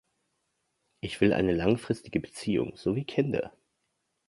[1.01, 3.53] Ich will eine langfristige Beziehung sowie Kinder!